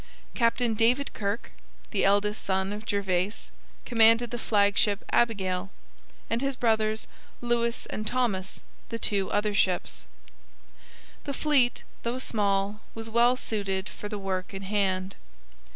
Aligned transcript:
Captain 0.33 0.73
David 0.73 1.13
Kirke, 1.13 1.51
the 1.91 2.03
eldest 2.03 2.43
son 2.43 2.73
of 2.73 2.87
Gervase, 2.87 3.51
commanded 3.85 4.31
the 4.31 4.39
flagship 4.39 5.05
Abigail, 5.11 5.69
and 6.27 6.41
his 6.41 6.55
brothers, 6.55 7.05
Lewis 7.39 7.85
and 7.85 8.07
Thomas, 8.07 8.63
the 8.89 9.27
other 9.29 9.49
two 9.51 9.53
ships. 9.53 10.05
The 11.25 11.35
fleet, 11.35 11.83
though 12.01 12.17
small, 12.17 12.81
was 12.95 13.11
well 13.11 13.35
suited 13.35 13.87
for 13.87 14.09
the 14.09 14.17
work 14.17 14.55
in 14.55 14.63
hand. 14.63 15.17